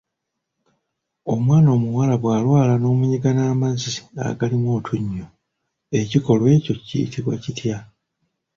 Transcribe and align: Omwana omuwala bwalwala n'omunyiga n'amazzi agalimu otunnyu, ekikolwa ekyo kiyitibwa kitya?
Omwana 1.33 1.69
omuwala 1.77 2.13
bwalwala 2.21 2.73
n'omunyiga 2.77 3.29
n'amazzi 3.33 3.89
agalimu 4.29 4.67
otunnyu, 4.77 5.25
ekikolwa 5.99 6.47
ekyo 6.57 6.73
kiyitibwa 6.85 7.35
kitya? 7.43 7.77